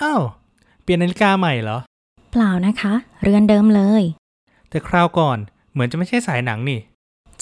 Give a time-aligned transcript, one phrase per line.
[0.00, 0.22] อ้าว
[0.82, 1.78] เปลี่ยนนาฬิกาใหม่เหรอ
[2.30, 4.02] เปล่านะคะ เรือนเดิมเลย
[4.68, 5.38] แต่คราวก่อน
[5.72, 6.80] เหมือนจะไม่ใช่สายหนังนี่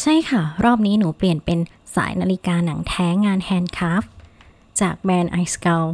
[0.01, 1.59] ใช่ค่ะ รอบนี้หนูเปลี่ยนเป็น
[1.97, 4.03] สายนาฬิกาหนังแท้งาน handcraft
[4.81, 5.87] จากแบรนด์ไอสเกล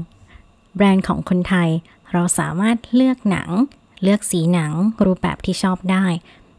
[0.77, 1.69] แบรนด์ของคนไทย
[2.13, 3.51] เราสามารถเลือกหนัง
[4.03, 4.73] เลือกสีหนัง
[5.05, 6.05] รูปแบบที่ชอบได้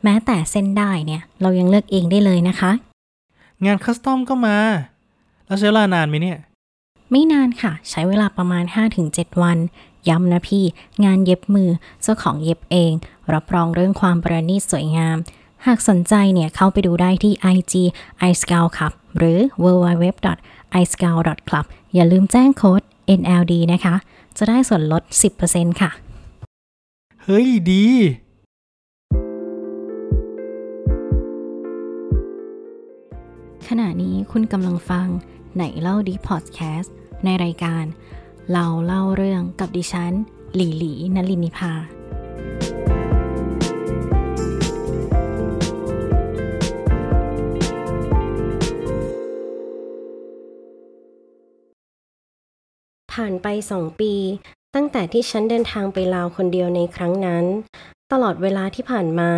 [0.04, 2.72] แม้แต่เส้นด้ายเนี่ยเรายังเลือกเองได้เลยนะคะ
[3.66, 4.58] งาน custom ก็มา
[5.46, 6.38] แล้วใช้เวลานานไหมเนี่ย
[7.12, 8.64] ไม่นานค่ะ ใช้เวลาประมาณ
[9.04, 9.58] 5-7 วัน
[10.10, 10.66] ย้ำนะพี่
[11.04, 11.70] งานเย็บมือ
[12.02, 12.92] เจ้าของเย็บเอง
[13.34, 15.18] รับรองเรื่องความประณีตสวยงาม
[15.66, 17.74] หากสนใจเนี่ยเข้าไปดูได้ที่ IG
[18.30, 20.06] i s c o u t ครับ หรือ www
[20.82, 22.82] i s c o u t club อย่าลืมแจ้งโค้ด
[23.20, 23.96] NLD นะคะ
[24.38, 25.04] จะได้ส่วนลด
[25.42, 25.92] 10%ค่ะ
[27.24, 27.86] เฮ้ยดี
[33.68, 35.08] ขณะนี้คุณกำลังฟัง
[35.56, 36.96] ไหนเล่าดีพอดแคสต์
[37.26, 37.86] ในรายการ
[38.56, 40.14] เราเล่าเรื่องกับดิฉัน
[40.56, 41.74] หลีหลีนลินิพา
[53.12, 54.14] ผ่านไปสองปี
[54.76, 57.46] ตั้งแต่ที่ฉันเดินทางไปลาวคนเดียวในครั้งนั้น
[58.12, 59.32] ตลอดเวลาที่ผ่านมา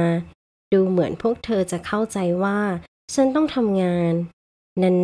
[0.73, 2.59] ดูเหมือนพวกเธอจะเข้าใจว่า
[3.13, 4.13] ฉันต้องทำงาน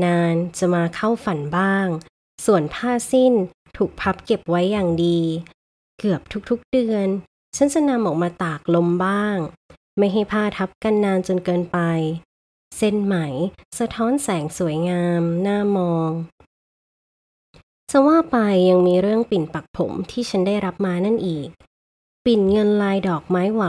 [0.06, 1.88] นานๆ จะมาเข้าฝันบ้าง
[2.46, 3.34] ส่วนผ้าสิ้น
[3.78, 5.20] ถูกพับเก็บไว้อย่างดี
[6.00, 7.08] เกือบทุกๆเดือน
[7.56, 9.38] ฉันจะนำออกมาตากลมบ้าง
[9.98, 11.80] ไม่ให้ผ้าทับกันนานจนเกินไป
[12.78, 13.16] เส้นไหม
[13.80, 16.12] สะท้อนแสงสวยงาม น่ามอง
[17.92, 18.38] จะว่าไป
[18.70, 21.48] ยังมีเรื่องปิ่นปักผมที่ฉันได้รับมานั่นอีก
[22.26, 23.64] ปิ่นเงินลายดอกไม้ไหว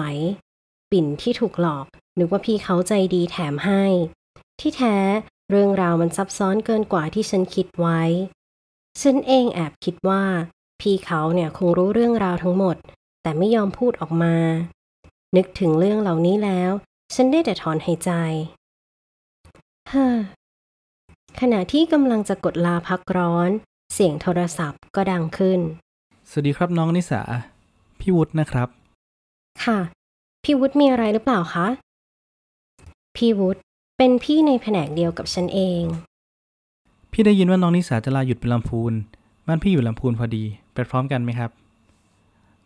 [0.90, 1.86] ปิ่นที่ถูกหลอก
[2.18, 3.84] นึกว่าพี่เขาใจดีแถมให้
[4.60, 4.96] ที่แท้
[5.50, 8.02] เรื่องราวมันซับซ้อนเกินกว่าที่ฉันคิดไว้
[9.02, 10.22] ฉันเองแอบคิดว่า
[10.80, 12.76] พี่เขาเนี่ยคงรู้เรื่องราวทั้งหมด
[13.22, 14.34] แต่ไม่ยอมพูดออกมา
[15.36, 16.70] นึกถึงเรื่องเหล่านี้แล้ว
[17.14, 18.10] ฉันได้แต่ถอนหายใจ
[19.88, 20.16] เฮ้อ
[21.40, 23.50] ขณะที่กำลังจะกดลาพักร้อน
[23.94, 25.60] เสียงโทรศัพท์ก็ดังขึ้น
[26.30, 27.22] สวัสดีครับน้องนิสา
[28.00, 28.68] พี่วุฒินะครับ
[29.64, 29.78] ค่ะ
[30.44, 31.66] พี่วุฒิมีอะไรหรือเปล่าคะ
[33.16, 33.60] พี่วุฒิ
[33.98, 35.82] เป็นพี่ในแผนกเดียวกับฉันเอง
[37.12, 38.92] พี่ได้ยินว่าน้องนิสาจะลาหยุดไปลำพูน
[39.46, 41.50] บ้านพี่อยู่ลำพูนพอดี ไปพร้อมกันไหมครับ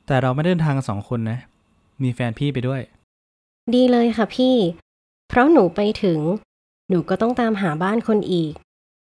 [0.06, 1.38] แต่เราไม่ได้เดินทางกันสองคนนะ
[2.02, 2.80] มีแฟนพี่ไปด้วย
[3.74, 4.56] ดีเลยค่ะพี่
[5.28, 6.20] เพราะหนูไปถึง
[6.88, 8.52] หนูก็ต้องตามหาบ้านคนอีก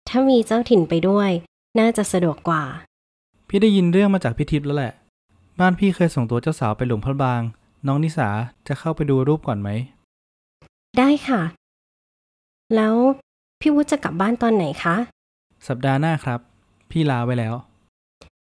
[0.09, 1.30] ถ้ามีเจ้าถิ่นไปด้วย
[1.80, 2.63] น่าจะสะดวกกว่า
[3.48, 4.94] พี่ได้ยินเรื่องมาจากพี่ทิพย์แล้วแหละ
[5.59, 7.42] บ้านพี่เคยส่งตัวเจ้าสาวไปหลุมพระบาง
[7.88, 8.30] น้องนิสา
[8.68, 9.69] จะเข้าไปดูรูปก่อนไหม
[10.98, 11.42] ได้ค่ะ
[12.75, 12.96] แล้ว
[13.59, 14.96] พี่วุฒิจะกลับบ้านตอนไหนคะ
[15.67, 16.39] สัปดาห์หน้าครับ
[16.91, 17.53] พี่ลาไว้แล้ว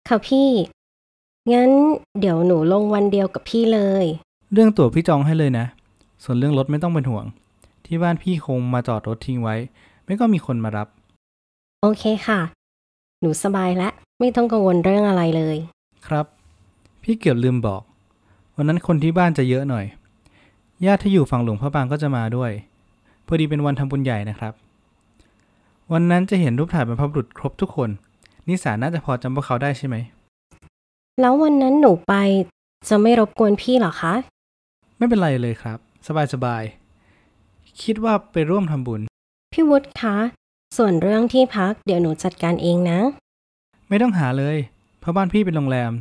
[0.08, 0.48] ค่ะพี่
[1.52, 1.70] งั้น
[2.20, 4.04] เดี๋ยวหนูลงวันเดียวกับพี่เลย
[4.52, 5.66] เรื่องตั๋วพี่จองให้เลยนะ
[6.24, 7.24] ส่วนเรื่องรถไม่ต้องเป็นห่วง
[7.86, 9.56] ที่บ้านพี่คงมาจอดรถทิ้งไว้
[10.04, 10.88] ไม่ก็มีคนมารับ
[11.80, 12.40] โอเคค่ะ
[13.20, 15.56] หนูสบายแล้วไม่ต้องกังวลเรื่องอะไรเลย
[16.06, 16.26] ครับ
[17.02, 17.82] พี่เกือบลืมบอก
[18.56, 19.84] วันนั้นคนที่บ้านจะเยอะหน่อย
[20.86, 22.50] ญาติที่อยู่ฝั่งหลวงพระบางก็จะมาด้วย
[23.26, 24.52] พอดีเป็นวันทำบุญใหญ่นะครับ
[25.92, 27.90] วันนั้นจะเห็นรูปถ่ายบรรพบุรุษครบทุกคน
[28.48, 29.96] นิสาน่าจะพอจำพวกเขาได้ใช่ไหม
[31.20, 32.14] แล้ววันนั้นหนูไป
[32.88, 34.14] จะไม่รบกวนพี่เหรอคะ
[34.96, 35.78] ไม่เป็นไรเลยครับ
[36.32, 39.00] สบายๆคิดว่าไปร่วมทำบุญ
[39.52, 40.16] พี่วุฒิคะ
[40.76, 42.98] ส่วนเรื่องที่พักเดี๋ยวหนูจัดการเองนะ
[43.88, 44.56] ไม่ต้องหาเลย
[45.00, 45.92] เพราะบ้านพี่เป็นโรงแรม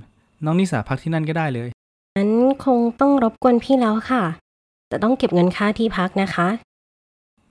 [0.45, 1.69] น้องนิสาพักที่นั่นก็ได้เลย
[2.17, 2.31] งั้น
[2.65, 4.23] คงต้องรบกวนพี่แล้วค่ะ
[4.87, 6.47] แต่ต้องเก็บเงินค่าที่พักนะคะ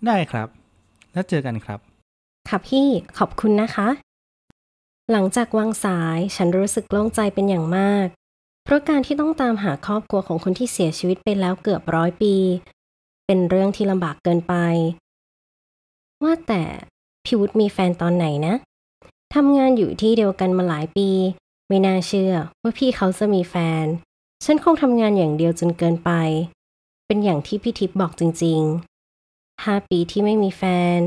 [0.07, 0.49] ได้ครับ
[1.13, 1.81] แล้วเจอกันครับ
[2.55, 3.89] ค่ะพี่ขอบคุณนะคะ
[5.11, 8.07] หลังจากวางสายฉันรู้สึกโล่งใจเป็นอย่างมาก
[8.65, 12.35] เพราะการที่ต้องตามหาครอบครัวของคนที่เสียชีวิตไปแล้วเกือบร้อยปี
[13.27, 14.55] เป็นเรื่องที่ลำบากเกินไป
[16.23, 16.63] ว่าแต่
[17.25, 18.55] พี่วุฒิมีแฟนตอนไหนนะ
[19.35, 21.09] ทำงานอยู่ที่เดียวกันมาหลายปี
[21.69, 23.87] ไม่น่าเชื่อว่าพี่เขาจะมีแฟน
[24.45, 26.11] ฉันคงทำงานอย่างเดียวจนเกินไป
[27.07, 30.65] เป็นอย่างที่พี่ทิพย์บอกจริงๆห้าปีที่ไม่มีแฟ
[30.99, 31.01] น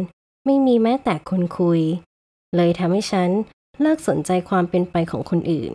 [0.45, 1.81] ไม่มีแม้แต่คนคุย
[2.55, 3.29] เลยทำให้ฉัน
[3.81, 5.71] เลิกสนใจความเป็นไปของคนอื่น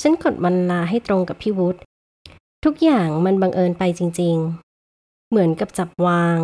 [0.00, 1.80] ฉันกดวันลาให้ตรงกับพี่วุฒิ
[2.64, 4.36] ทุกอย่างมันบังเอิญไปจริง
[4.84, 6.38] ๆ เหมือนกับจับวาง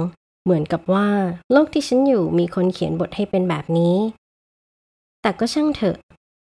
[0.44, 1.08] เหมือนกับว่า
[1.52, 3.96] โลกที่ฉันอยู่มีคนเขียนบทให้เป็นแบบนี้
[5.22, 5.96] แต่ก็ช่างเถอะ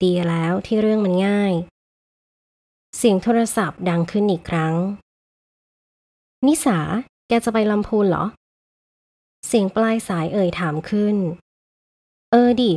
[0.02, 1.52] ดีแล้วที่เรื่องมันง่าย
[2.96, 4.74] เสียงโทรศัพท์ดังขึ้นอีกครั้ง
[6.46, 6.78] นิสา
[7.28, 8.24] แกจะไปลำพูนเหรอ
[9.46, 11.16] เสียงปลายสายเอ่ยถามขึ้น
[12.30, 12.72] เออดิ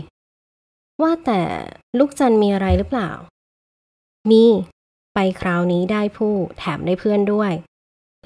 [1.01, 1.41] ว่าแต่
[1.99, 3.11] ลูกจันมีอะไรหรือเปล่า
[4.29, 4.43] มี
[5.13, 7.51] ไปคราวนี้ได้ผู้แถมได้เพื่อนด้วย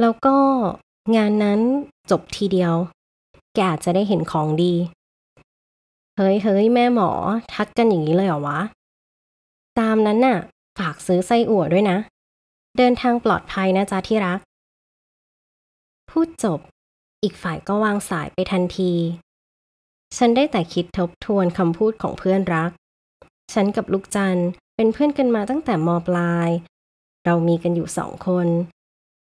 [0.01, 0.37] แล้วก็
[1.15, 1.59] งานนั้น
[2.11, 2.73] จบทีเดียว
[3.53, 4.73] แกอาจจะได้เห็นของดี
[6.17, 7.09] เฮ้ยเฮ้ยแม่หมอ
[7.53, 8.59] ทักกันอย่างนี้เลยเหรอวะ
[9.79, 10.37] ตามนั้นน่ะ
[10.79, 11.97] ฝากซื้อไส้อั่วด้วยนะ
[12.77, 14.39] เดินทางปลอดภัยนะจ๊ะที่รัก
[16.09, 16.59] พูดจบ
[17.25, 18.93] อีกฝ่ายก็วางสายไปทันที
[20.17, 22.71] ฉันได้แต่คิดทบทวนคำพูดของเพื่อนรัก
[23.53, 24.39] ฉันกับลูกจัน
[24.75, 26.49] เป็นเพื่อนกันมาตั้งแต่มปลาย
[27.25, 28.47] เรามีกันอยู่สองคน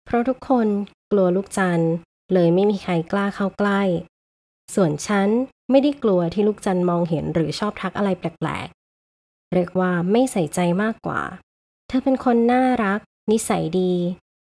[0.04, 0.68] เพราะทุกคน
[1.10, 1.80] กลัวลูกจัน
[2.32, 3.82] เลยไม่มีใครกล้าเข้าใกล้
[4.74, 5.28] ส่วนฉัน
[5.70, 11.20] ไม่ได้กลัวที่ลูกจันมองเห็นหรือชอบทักอะไรแปลกๆ เรียกว่าไม่ใส่ใจมากกว่า
[11.88, 13.00] เธอเป็นคนน่ารัก
[13.30, 13.92] นิสัยดี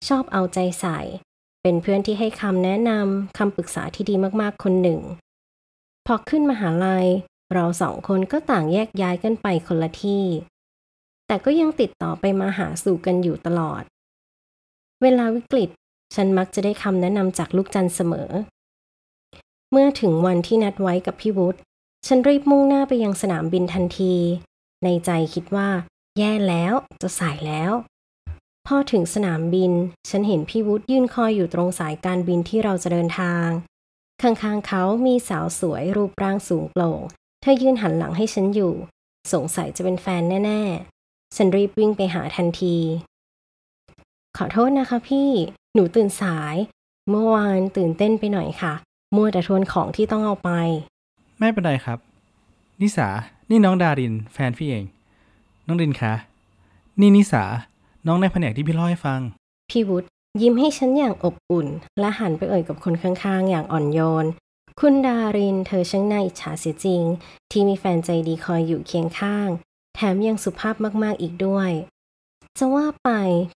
[0.09, 0.99] ชอบเอาใจใส่
[1.63, 5.01] เป็นเพื่อนที่ให้คำแนะนำคำปรึกษาที่ดีมากๆคนหนึ่ง
[6.07, 7.07] พอขึ้นมหาลัย
[7.53, 10.25] เราสองคนก็ต่างแยกย้ายกันไปคนละที่
[11.27, 13.83] แต่ก็ยังติดต่อไปมาหาสู่กันอยู่ตลอด
[15.03, 15.71] เวลาวิกฤต
[16.15, 18.31] ฉันมักจะได้คำแนะนำจากลูกจันเสมอ
[19.71, 21.59] เมื่อถึงวันที่นัดไว้กับพี่วุฒิ
[22.07, 24.15] ฉันรีบมุ่งหน้าไปยังสนามบินทันที
[24.85, 25.69] ในใจคิดว่า
[26.19, 26.73] แย่แล้ว
[27.03, 27.73] จะสายแล้ว
[28.67, 29.73] พอถึงสนามบิน
[30.11, 33.47] ฉันเห็นพี่วุฒิยืนคอยอยู่ตรงสายการบินที่เราจะเดินทาง
[34.23, 37.01] ข้างๆเขามีสาวสวยรูปร่างสูงโปร่ง
[37.41, 38.73] เธอยืนหันหลังให้ฉันอยู่
[39.33, 42.77] สงสัยจะเป็นแฟนแน่ๆ ฉันรีบวิ่งไปหาทันที
[44.37, 45.31] ขอโทษนะคะพี่
[45.75, 46.55] หนูตื่นสาย
[47.11, 48.75] เมื่อวานตื่นเต้นไปหน่อยค่ะ
[49.17, 50.51] มัวแต่ทวนของที่ต้องเอาไป
[51.39, 51.99] ไม่เป็นไรครับ
[52.81, 53.09] นิสา
[53.51, 54.85] นี่น้องดาริน แฟนพี่เอง
[55.67, 56.15] น้องรินคะ
[57.01, 57.45] นี่นิสา
[58.07, 59.21] น้องในแผนกที่พี่เล่าให้ฟัง
[59.71, 60.09] พี่วุฒิ
[60.41, 61.69] ยิ้มให้ฉันอย่างอบอุ่น
[62.01, 64.27] และหันไปเอ่ยกับคนข้างๆ อย่างอ่อนโยน
[64.81, 67.03] คุณดารินเธอช่างน่าอิจฉาเสียจริง
[67.51, 69.49] ที่มีแฟนใจดีคอยอยู่เคียงข้าง
[69.95, 71.71] แถมยังสุภาพมากๆอีกด้วย
[72.59, 73.11] จะว่าไป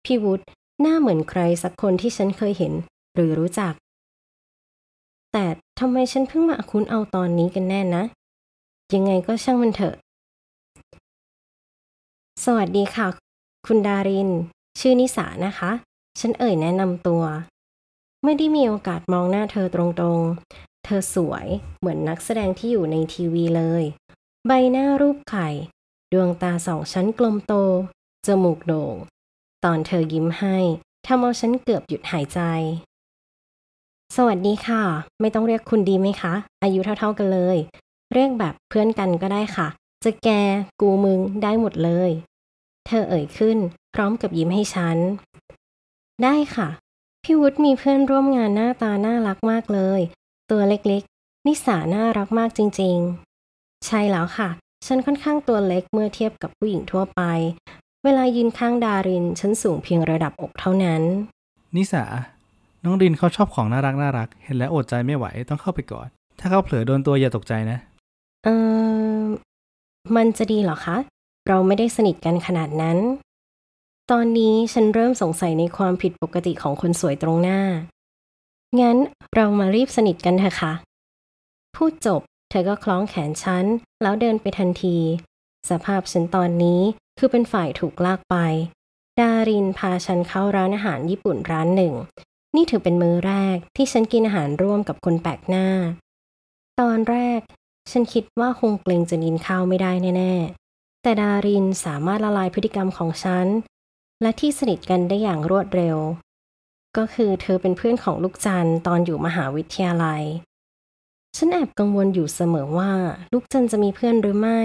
[0.05, 0.45] พี่วุฒิ
[0.81, 2.73] หน้าเหมือนใครสักคนที่ฉันเคยเห็น
[3.15, 3.75] หรือรู้จัก
[5.33, 5.47] แต่
[5.81, 8.03] ทำไมฉันเพิ่งมาคุ้นเอาตอนนี้กันแน่นะ
[8.95, 9.95] ยังไงก็ช่างมันเถอะ
[12.45, 13.24] สวัสดีค่ะ
[13.69, 14.31] คุณดาริน
[14.81, 15.71] ชื่อนิสานะคะ
[16.21, 17.23] ฉันเอ่ยแนะนำตัว
[18.25, 21.47] ไม่ได้มีโอกาสมองหน้าเธอตรงๆ เธอสวย
[21.79, 23.83] เหมือนนักแสดงที่อยู่ในทีวีเลย
[24.47, 25.49] ใบหน้ารูปไข่
[26.13, 27.55] ดวงตาสองชั้นกลมโต
[28.27, 28.95] จมูกโด่ง
[29.65, 30.57] ตอนเธอยิ้มให้
[31.07, 32.41] ทำเอาฉันเกือบหยุดหายใจ
[34.17, 34.83] สวัสดีค่ะ
[35.21, 37.57] ไม่ต้องเรียกคุณดีไหมคะ อายุเท่าๆกันเลย
[38.13, 39.69] เรียกแบบเพื่อนกันก็ได้ค่ะ
[40.05, 40.29] จะแก
[40.81, 42.13] กูมึงได้หมดเลย
[42.87, 43.59] เธอเอ่ยขึ้น
[43.95, 44.97] พร้อมกับยิ้มให้ฉัน
[46.23, 46.69] ได้ค่ะ
[47.25, 50.01] พี่วุฒิมีเพื่อนร่วมงานหน้าตาน่ารักมากเลย
[50.51, 54.49] ตัวเล็กๆ นิสาน่ารักมากจริงๆ ใช่แล้วค่ะ
[54.87, 57.21] ฉันค่อนข้างตัวเล็กเมื่อเทียบกับผู้หญิงทั่วไป
[58.05, 61.03] เวลายืนข้างดาริน ฉันสูงเพียงระดับอกเท่านั้น
[61.77, 62.05] นิสา
[62.85, 66.09] น้องรินเขาชอบของน่ารักน่ารัก เห็นแล้วอดใจไม่ไหวต้องเข้าไปกอด
[66.41, 67.79] ถ้าเขาเผลอโดนตัวอย่าตกใจนะ
[68.45, 68.49] เอ
[69.19, 69.23] อ
[70.17, 70.97] มันจะดีเหรอคะ
[71.49, 72.99] เราไม่ได้สนิทกันขนาดนั้น
[74.11, 77.61] ตอนนี้ฉันเริ่มสงสัยในความผิดปกติของคนสวยตรงหน้า
[78.81, 78.97] งั้น
[79.35, 80.73] เรามารีบสนิทกันเถอะค่ะ
[81.77, 82.21] พูดจบ
[82.51, 83.65] เธอก็คล้องแขนฉัน
[84.03, 84.97] แล้วเดินไปทันที
[85.71, 86.81] สภาพฉันตอนนี้
[87.19, 88.37] คือเป็นฝ่ายถูกลากไป
[89.21, 91.95] ดารินพาฉันเข้าร้านอาหารญี่ปุ่นร้านหนึ่ง
[92.57, 95.67] นี่ถือเป็นมื้อแรกที่ฉันกินอาหารร่วมกับคนแปลกหน้า
[96.81, 97.41] ตอนแรก
[97.91, 100.64] ฉันคิดว่าคงเกรงจะกินข้าวไม่ได้แน่ๆ
[101.07, 103.47] แต่ดารินสามารถละลายพฤติกรรมของฉัน
[104.23, 105.97] และที่สนิทกันได้อย่างรวดเร็ว
[106.97, 110.23] ก็คือเธอเป็นเพื่อนของลูกจันตอนอยู่มหาวิทยาลัย
[111.37, 112.93] ฉันแอบกังวลอยู่เสมอว่า
[113.33, 114.61] ลูกจันจะมีเพื่อนหรือไม่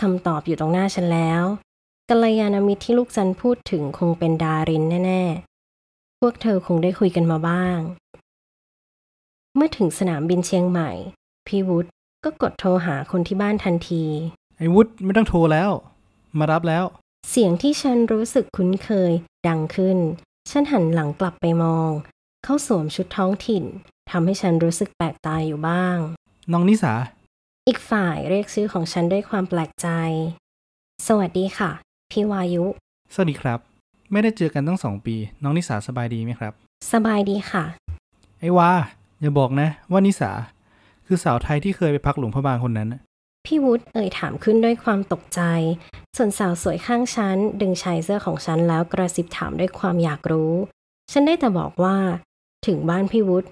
[0.00, 1.42] คำตอบอยู่ตรงหน้าฉันแล้ว
[2.08, 7.78] กัลยาณมิตรที่ลูกจันพูดถึงคงเป็นดารินแน่ๆ พวกเธอคงได้คุยกันมาบ้าง
[9.54, 10.90] เมื่อถึงสนามบินเชียงใหม่
[11.46, 11.90] พี่วุฒิ
[12.24, 14.04] ก็กดโทรหาคนที่บ้านทันที
[14.62, 15.70] อ้วุฒไม่ต้องโทรแล้ว
[16.38, 16.84] มารับแล้ว
[17.30, 19.12] เสียงที่ฉันรู้สึกคุ้นเคย
[19.48, 19.98] ดังขึ้น
[20.50, 21.90] ฉันหันหลังกลับไปมอง
[22.44, 23.64] เขาสวมชุดท้องถิ่น
[24.10, 25.96] ทำให้ฉันรู้สึกแปลกตาอยู่บ้าง
[26.52, 26.94] น้องนิสา
[27.66, 29.88] อีกฝ่ายเรียกชื่อของฉันด้วยความแปลกใจ
[31.06, 31.70] สวัสดีค่ะ
[32.10, 32.64] พี่วายุ
[33.14, 33.58] สวัสดีครับ
[34.12, 36.52] ไม่ได้เจอกันตั้งสองปี น้องนิสาสบายดีไหมครับ
[36.92, 37.64] สบายดีค่ะ
[38.40, 38.70] ไอ้วา
[39.20, 40.30] อย่าบอกนะ ว่านิสา
[41.06, 43.00] คือสาวไทยที่เคยไปพักหลวงพระบางคนนั้นน่ะ
[43.54, 45.40] พี่วุฒิเอ่ยถามขึ้นด้วยความตกใจ
[46.16, 50.52] ส่วนสาวสวยข้างฉัน ดึงชายเสื้อของฉันแล้วกระซิบถามด้วยความอยากรู้
[51.12, 51.96] ฉันได้แต่บอกว่า
[52.66, 53.48] ถึงบ้านพี่วุฒิ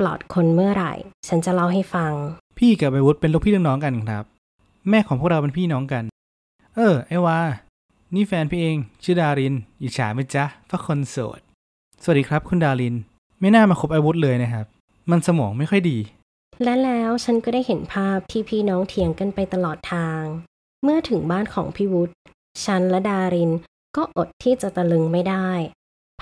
[0.00, 0.92] ปลอดคนเมื่อไหร่
[1.28, 2.12] ฉันจะเล่าให้ฟัง
[2.58, 4.24] พี่กับไอวุฒเป็นลูกพี่ลูกน้องกันครับ
[4.90, 6.04] แม่ของพวกเราเป็นพี่น้องกัน
[6.76, 7.38] เออ ไอวา
[8.14, 11.40] นี่แฟนพี่เองชื่อดารินอิจฉาไหมจ๊ะพระคนโสด
[12.02, 12.94] สวัสดีครับ คุณดาริน
[13.40, 14.66] ไม่น่ามาคบไอวุธเลยนะครับ
[15.10, 15.98] มันสมองไม่ค่อยดี
[16.64, 20.22] และแล้วฉันก็ได้เห็นภาพที่พี่น้องเถียงกันไปตลอดทาง
[20.84, 22.14] เมื่อถึงบ้านของพี่วุฒิ
[22.64, 23.50] ฉันและดาริน
[23.96, 25.50] ก็อดที่จะตะลึงไม่ได้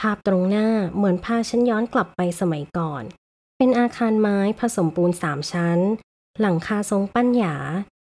[0.01, 3.03] ภาพตรงหน้าเหมือนพาฉันย้อนกลับไปสมัยก่อน
[3.57, 5.79] เป็นอาคารไม้ผสมปูนสามชั้น
[6.41, 7.57] หลังคาทรงปั้นหยา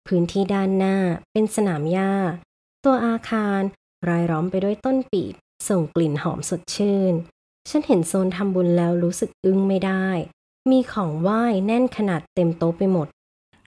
[0.06, 0.96] พื้นที่ด้านหน้า
[1.32, 2.12] เป็นสนามหญ้า
[2.84, 3.60] ตัวอาคาร
[4.08, 5.34] รายล้อมไปด้วยต้นปีบ
[5.68, 7.14] ส่งกลิ่นหอมสดชื่น
[7.68, 10.06] ฉันเห็นโซนทำบุญแล้วรู้สึกอึ้งไม่ได้
[10.70, 13.06] มีของไหว้แน่นขนาดเต็มโต๊ะไปหมด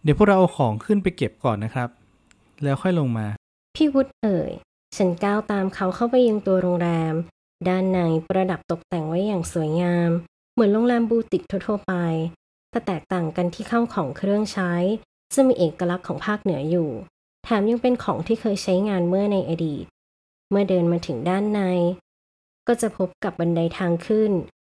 [0.04, 1.90] เดี๋ยวพวกเราเอาของขึ้นไปเก็บก่อนนะครับ
[2.64, 3.28] แล้วค่อยลงมา
[3.76, 4.52] พี่วุฒิเอ่ย
[4.98, 7.14] ฉันก้าวตามเขาเข้าไปยังตัวโรงแรม
[7.68, 10.10] ด้านในประดับตกแต่งไว้อย่างสวยงาม
[10.54, 11.94] เหมือนโรงแรมบูติกทั่วๆไป
[12.72, 14.74] แต่แตกต่างกันที่เข้าของเครื่องใช้
[15.34, 16.90] จะมีเอกลักษณ์ของภาคเหนืออยู่
[17.44, 19.86] แถมยังเป็นของที่เคยใช้งานเมื่อในอดีต
[20.50, 21.62] เมื่อเดินมาถึงด้านใน
[22.68, 24.32] ก็จะพบกับบันไดทางขึ้น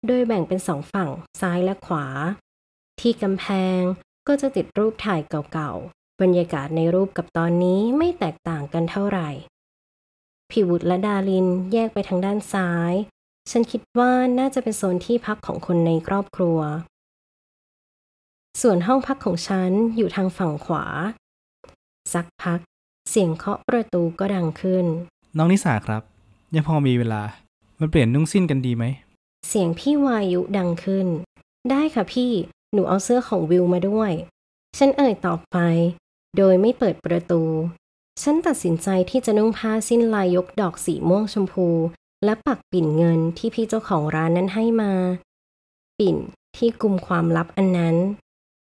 [0.06, 2.06] โดยแบ่งเป็นสองฝั่งซ้ายและขวา
[3.00, 3.46] ที่กำแพ
[3.78, 3.80] ง
[4.28, 5.20] ก็จะติดรูปถ่าย
[5.52, 9.30] เก่าๆ บรรยากาศในรูปกับตอนนี้ไม่แตกต่างกันเท่าไหร่
[10.50, 12.92] พี่วุฒิและดารินแยกไปทางด้านซ้าย
[13.50, 16.58] ฉันคิดว่าน่าจะเป็นโซนที่พักของคนในครอบครัว
[18.62, 20.84] ส่วนห้องพักของฉันอยู่ทางฝั่งขวา
[22.14, 22.60] สักพัก
[23.10, 24.86] เสียงเคาะประตูก็ดังขึ้น
[25.36, 26.02] น้องนิสาครับ
[26.54, 27.22] ยังพอมีเวลา
[27.80, 28.84] มาเปลี่ยนนุ่งสิ้นกันดีไหม
[29.48, 31.08] เสียงพี่วายุดังขึ้น
[31.70, 32.32] ได้ค่ะพี่
[32.72, 34.12] หนูเอาเสื้อของวิวมาด้วย
[34.78, 35.58] ฉันเอ่ยตอบไป
[36.36, 37.42] โดยไม่เปิดประตู
[38.22, 41.68] ฉันตัดสินใจที่จะนุ่งผ้าสิ้นลายยกดอกสีม่วงชมพู
[42.24, 44.92] และปักปิ่นเงินที่พี่เจ้าของร้านนั้นให้มา
[45.98, 46.16] ปิ่น
[46.56, 47.96] ที่กลุ่มความลับอันนั้น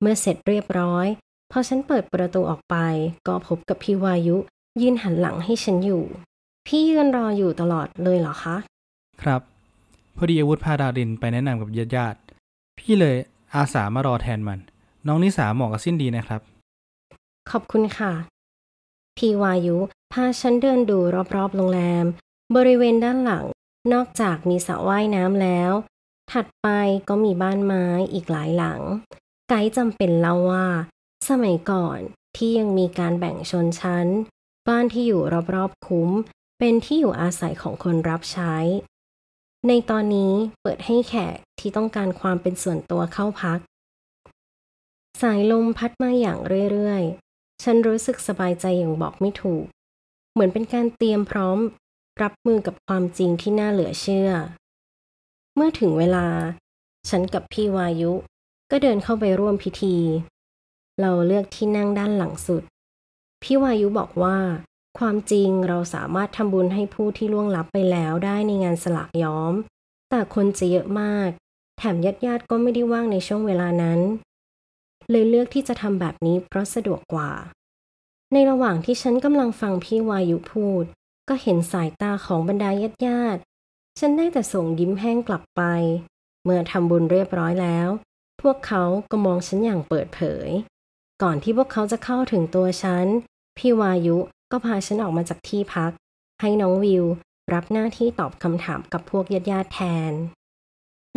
[0.02, 1.08] เมื่อเสร็จเรียบร้อย
[1.52, 2.76] พอฉันเปิดประตูออกไป
[3.28, 4.38] ก็พบกับพี่วายุ
[4.82, 6.04] ยืนหันหลังให้ฉันอยู่
[6.68, 8.56] พี่ยืนรออยู่ตลอดเลยเหรอคะ
[9.22, 9.42] ครับ
[10.18, 13.18] พอดีอาวุธพาดารินไปแนะนำกับญาติญาติๆพี่เลย
[13.54, 14.60] อาสามารอแทนมัน
[15.08, 16.42] น้องนิสาเหมาะกับสิ้นดีนะครับ
[17.52, 18.14] ขอบคุณค่ะ
[19.18, 19.78] พี่วายุ
[20.14, 21.00] พาฉันเดินดู
[21.36, 22.06] รอบๆโรงแรม
[22.56, 23.46] บริเวณด้านหลัง
[23.94, 25.72] นอกจากมีสระว่ายน้ำแล้ว
[26.32, 26.68] ถัดไป
[27.08, 28.82] ก็มีบ้านไม้อีกหลายหลัง
[29.50, 30.68] ไกด์จำเป็นเล่าว่า
[31.30, 32.00] สมัยก่อน
[32.38, 34.08] ที่ยังมีการแบ่งชนชั้น
[34.68, 35.22] บ้านที่อยู่
[35.54, 36.10] รอบๆคุ้ม
[36.60, 38.56] เป็นที่อยู่อาศัยของคนรับใช้
[39.70, 43.60] ในตอนนี้เปิดให้แขกที่ต้องการความเป็นส่วนตัวเข้าพัก
[45.22, 46.40] สายลมพัดมาอย่าง
[46.72, 49.66] เรื่อยๆ ฉันรู้สึกสบายใจอย่างบอกไม่ถูก
[50.32, 51.58] เหมือนเป็นการเตรียมพร้อม
[52.22, 54.30] รับมือกับความจริงที่น่าเหลือเชื่อ
[55.56, 56.28] เมื่อถึงเวลา
[57.10, 58.12] ฉันกับพี่วายุ
[58.72, 59.96] ก็เดินเข้าไปร่วมพิธี
[61.02, 62.64] เราเลือกที่นั่งด้านหลังสุด
[63.44, 64.38] พี่วายุบอกว่า
[64.98, 69.54] ความจริงเราสามารถทำบุญให้ผู้ที่ล่วงลับไปแล้วได้ในงานสลากย้อม
[70.10, 71.30] แต่คนจะเยอะมาก
[71.78, 74.00] แถมญาติญาติๆก็ไม่ได้ว่างในช่วงเวลานั้น
[75.10, 77.32] เลยเลือกที่จะทำแบบนี้เพราะสะดวกกว่า
[78.34, 80.84] ในระหว่างที่ฉันกำลังฟังพี่วายุพูด
[81.30, 85.62] ก็เห็นสายตาของบรรดาญาติญาติๆฉันได้แต่ส่งยิ้มแห้งกลับไป
[86.44, 87.90] เมื่อทำบุญเรียบร้อยแล้ว
[88.42, 90.50] พวกเขาก็มองฉันอย่างเปิดเผย
[91.22, 93.06] ก่อนที่พวกเขาจะเข้าถึงตัวฉัน
[93.58, 94.18] พี่วายุ
[94.58, 95.92] ก็พาฉันออกมาจากที่พัก
[96.42, 97.06] ให้น้องวิว
[97.54, 99.82] รับหน้าที่ตอบคำถามกับพวกญาติญาติแท
[100.12, 100.14] น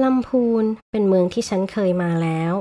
[0.02, 2.52] ลำพูนเป็นเมืองที่ฉันเคยมาแล้ว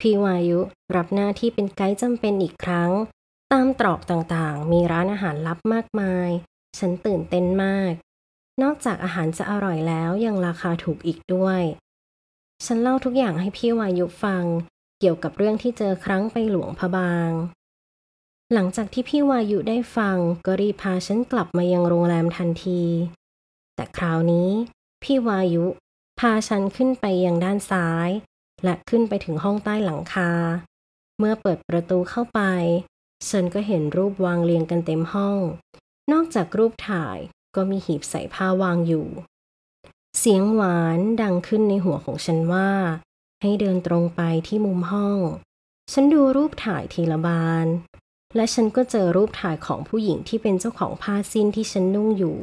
[0.00, 0.60] พี่วายุ
[0.96, 2.90] รับหน้าที่เป็นไกด์จำเป็นอีกครั้ง
[3.52, 6.28] ตามตรอกต่างๆ มีร้านอาหารลับมากมาย
[6.78, 7.92] ฉันตื่นเต้นมาก
[8.62, 11.62] นอกจากอาหารจะอร่อยแล้วยังราคาถูกอีกด้วย
[12.64, 14.44] ฉันเล่าทุกอย่างให้พี่วายุฟัง
[14.98, 17.30] เกี่ยวกับเรื่องที่เจอครั้งไปหลวงพะบาง
[18.52, 22.82] หลังจากที่พี่วายุได้ฟังก็รีบพาฉันกลับมายังโรงแรมทันที
[23.76, 24.50] แต่คราวนี้
[25.02, 25.66] พี่วายุ
[26.20, 28.08] พาฉันขึ้นไปยังด้านซ้าย
[28.64, 30.30] และขึ้นไปถึงห้องใต้หลังคา
[31.18, 32.40] เมื่อเปิดประตูเข้าไป
[33.30, 35.38] ฉันก็เห็นรูปวางเรียงกันเต็มห้อง
[36.12, 37.18] นอกจากรูปถ่าย
[37.56, 39.06] ก็มีหีบใส่ผ้าวางอยู่
[40.18, 42.70] เสียงหวานดังขึ้นในหัวของฉันว่า
[43.42, 45.18] ให้เดินตรงไปที่มุมห้อง
[45.92, 47.66] ฉันดูรูปถ่ายทีละบาน
[48.36, 52.38] และฉันก็เจอรูปถ่ายของผู้หญิงที่เป็นเจ้าของผ้าสิ้นที่ฉันนุ่งอยู่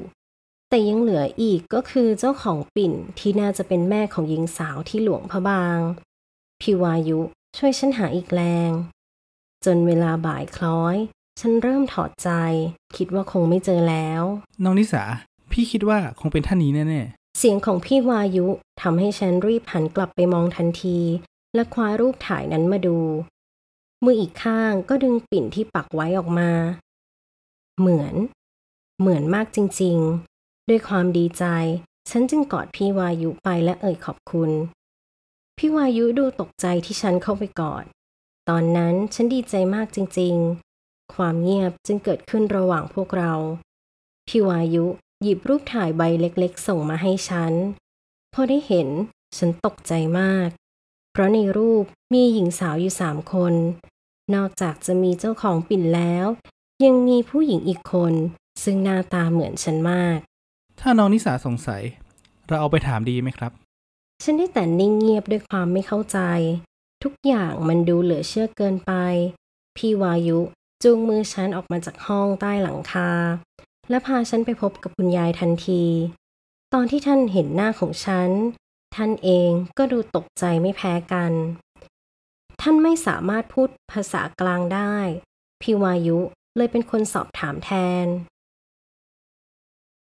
[0.69, 5.79] แต่ยังเหลืออีกก็คือเจ้าของปิ่นที่น่าจะเป็นแม่ของหญิงสาวที่หลวงพระบาง
[6.61, 7.19] พิวายุ
[7.57, 8.71] ช่วยฉันหาอีกแรง
[9.65, 10.95] จนเวลาบ่ายคล้อย
[11.39, 12.29] ฉันเริ่มถอดใจ
[12.97, 14.23] คิดว่าคงไม่เจอแล้ว
[14.63, 15.03] น้องนิสา
[15.51, 17.03] พี่คิดว่าคงเป็นท่านนี้แน่
[17.39, 18.47] เสียงของพี่วายุ
[18.81, 20.97] ทำให้ฉันรีบหันกลับไปมองทันที
[21.55, 22.97] และคว้ารูปถ่ายนั้นมาดู
[24.03, 26.51] มืออีกข้างก็ดึงปิ่นที่ปักไว้ออกมา
[27.79, 28.13] เหมือน
[28.99, 31.45] เหมือนมากจริงๆ ด้วยความดีใจ
[32.09, 34.51] ฉันจึงกอดพี่วายุไปและเอ่ยขอบคุณ
[35.57, 37.85] พี่วายุดูตกใจที่ฉันเข้าไปกอด
[38.49, 43.33] ตอนนั้นฉันดีใจมากจริงๆ ความเงียบจึงเกิดขึ้นระหว่างพวกเรา
[44.27, 44.85] พี่วายุ
[45.23, 47.53] หยิบรูปถ่ายใบเล็กๆ ส่งมาให้ฉัน
[48.33, 48.87] พอได้เห็น
[49.37, 50.49] ฉันตกใจมาก
[51.11, 53.53] เพราะในรูปมีหญิงสาวอยู่สามคน
[54.35, 56.25] นอกจากจะมีเจ้าของปิ่นแล้ว
[56.85, 58.13] ยังมีผู้หญิงอีกคน
[58.63, 60.17] ซึ่งหน้าตาเหมือนฉันมาก
[60.79, 61.83] ถ้าน้องนิสาสงสัย
[62.47, 63.51] เราเอาไปถามดีไหมครับ
[64.23, 66.19] ฉันได้แต่นิ่งเงียบด้วยความไม่เข้าใจ
[67.03, 68.93] ทุกอย่างมันดูเหลือเชื่อเกินไป
[69.77, 70.39] พี่วายุ
[70.83, 73.11] จูงมือฉันออกมาจากห้องใต้หลังคา
[73.89, 75.83] และพาฉันไปพบกับคุณยายทันที
[76.73, 78.29] ตอนที่ท่านเห็นหน้าของฉัน
[78.95, 81.31] ท่านเองก็ดูตกใจไม่แพ้กัน
[82.61, 84.95] ท่านไม่สามารถพูดภาษากลางได้
[85.61, 86.19] พี่วายุ
[86.57, 87.71] เลยเป็นคนสอบถามแท
[88.05, 88.07] น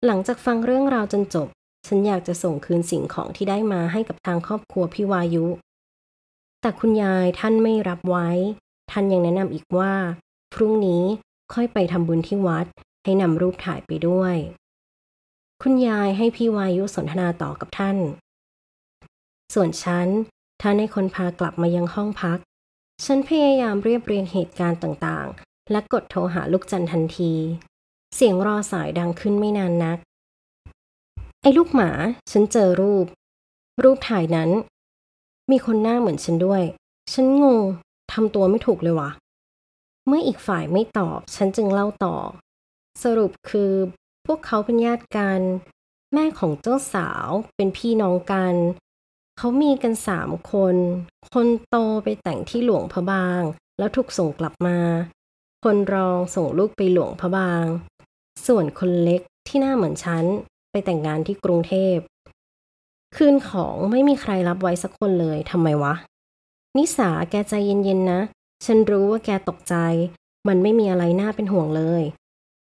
[0.06, 1.48] หลังจากฟังเรื่องราวจนจบ
[1.88, 5.46] ฉันอยากจะส่งคืนสิ่งของที่ได้มาให้กับทางครอบครัวพี่วายุ
[6.62, 8.30] แต่คุณยายท่านไม่รับไว้
[8.92, 9.94] ท่านยังแนะนำอีกว่า
[10.54, 11.04] พรุ่งนี้
[11.54, 12.66] ค่อยไปทำบุญที่วัด
[13.04, 14.36] ให้นำรูปถ่ายไปด้วย
[15.62, 17.98] คุณยายให้พี่วายุสนทนาต่อกับท่าน
[19.54, 20.08] ส่วนฉัน
[20.62, 22.40] ท่านให้คนพากลับมายังห้องพัก
[23.06, 27.34] ฉันพยายามเรียบเรียงเหตุการณ์ต่างๆ และกดโทรหาลูกจันทันที
[28.16, 29.98] เสียงรอสายดังขึ้นไม่นานนัก
[31.42, 31.90] ไอ้ลูกหมา
[32.32, 33.06] ฉันเจอรูป
[33.84, 34.50] รูปถ่ายนั้น
[35.52, 36.64] มีคนหน้าเหมือนฉันด้วย
[37.14, 37.62] ฉันงง
[38.14, 39.12] ทำตัวไม่ถูกเลยวะ
[40.08, 42.16] เมื่ออีกฝ่ายไม่ตอบ ฉันจึงเล่าต่อ
[43.04, 43.74] สรุปคือ
[44.26, 45.42] พวกเขาเป็นญาติกัน
[46.14, 48.56] แม่ของเจ้าสาวเป็นพี่น้องกัน
[49.38, 50.76] เขามีกันสามคน
[51.34, 53.42] คนโตไปแต่งที่หลวงพระบาง
[53.80, 54.80] แล้วถูกส่งกลับมา
[55.64, 57.66] คนรองส่งลูกไปหลวงพระบาง
[58.48, 60.26] ส่วนคนเล็กที่หน้าเหมือนฉัน
[60.72, 61.98] ไปแต่งงานที่กรุงเทพ
[63.16, 65.94] คืนของไม่มีใครรับไว้สักคนเลยทำไมวะ
[66.78, 68.22] นิสาแกใจเย็นๆนะ
[68.66, 69.76] ฉันรู้ว่าแกตกใจ
[70.48, 72.04] มันไม่มีอะไรน่าเป็นห่วงเลย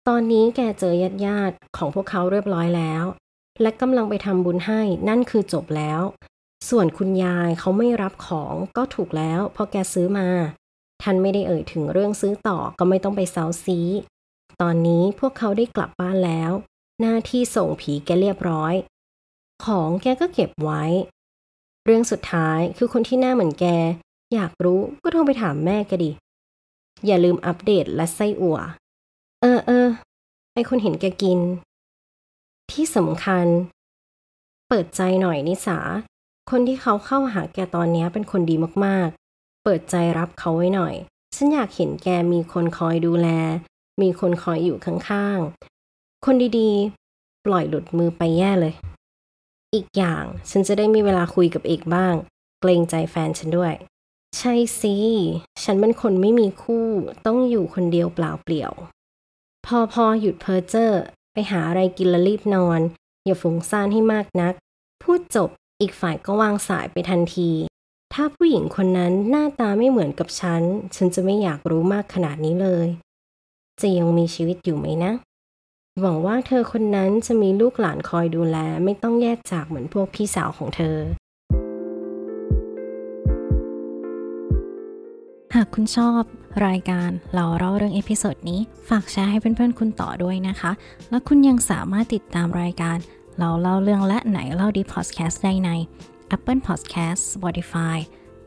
[0.07, 3.03] ตอนนี้แกเจอญาติญาติๆของพวกเขาเรียบร้อยแล้ว
[3.61, 6.01] และกำลังไปทำบุญให้นั่นคือจบแล้ว
[6.69, 10.27] ส่วนคุณยายเขาไม่รับของก็ถูกแล้วเพราะแกซื้อมา
[11.01, 13.79] ท่านไม่ได้เอ่ยถึงเรื่องซื้อต่อก็ไม่ต้องไปเซาซี
[14.61, 16.51] ตอนนี้พวกเขาได้กลับบ้านแล้ว
[17.01, 18.73] หน้าที่ส่งผีแกเรียบร้อย
[19.65, 20.83] ของแกก็เก็บไว้
[21.85, 23.65] เรื่องสุดท้ายคือคนที่หน้าเหมือนแก
[24.33, 26.11] อยากรู้ก็โทรไปถามแม่แกดิ
[27.05, 28.59] อย่าลืมอัปเดตและไส้อั่ว
[29.41, 29.87] เออเออ
[30.53, 31.39] ไอคนเห็นแกกิน
[32.71, 33.45] ที่สำคัญ
[34.67, 35.77] เปิดใจหน่อยนิสา
[36.55, 40.95] คนที่เขาเข้าหาแกตอนนี้เป็นคนดีมากๆ เปิดใจรับเขาไว้หน่อย
[41.35, 43.27] ฉันอยากเห็นแกมีคนคอยดูแล
[44.01, 48.73] มีคนคอยอยู่ข้างๆ คนดีๆ ปล่อยหลุดมือไปแย่เลย
[49.73, 52.15] อีกอย่างฉันจะได้มีเวลาคุยกับเอกบ้าง
[52.61, 53.73] เกรงใจแฟนฉันด้วย
[54.37, 54.95] ใช่สิ
[55.63, 56.87] ฉันเป็นคนไม่มีคู่
[57.25, 58.73] ต้องอยู่คนเดียวเปล่าเปลี่ยว
[59.65, 60.91] พอพอหยุดเพ้อเจ้อ
[61.33, 62.79] ไปหาอะไรกินและรีบนอน
[63.25, 64.53] อย่าฟุ้งซ่านให้มากนัก
[65.03, 65.49] พูดจบ
[65.81, 67.49] อีกฝ่ายก็วางสายไปทันที
[68.13, 70.61] ถ้าผู้หญิงคนนั้นหน้าตาไม่เหมือนกับฉัน
[70.95, 72.87] ฉันจะไม่อยากรู้มากขนาดนี้เลย
[73.81, 75.11] จะยังมีชีวิตอยู่ไหมนะ
[76.01, 80.97] หวังว่าเธอคนนั้นจะมีลูกหลานคอยดูแล ไม่ต้องแยกจากเหมือนพวกพี่สาวของเธอ
[85.55, 86.21] หากคุณชอบ
[86.67, 90.71] รายการเราเล่าเรื่อง episode นี้ ฝากแชร์ให้เพื่อนๆคุณต่อด้วยนะคะ
[91.09, 92.97] และคุณยังสามารถติดตามรายการ
[93.39, 95.69] เราเล่าเรื่องและไหนเล่าดีพอดแคสต์ได้ใน
[96.35, 97.97] Apple Podcast Spotify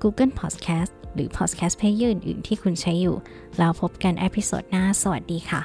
[0.03, 3.17] Google Podcast หรือ Podcast Player อื่นๆที่คุณใช้อยู่
[3.59, 5.61] แล้วพบกันอพิโซดหน้า สวัสดีค่ะ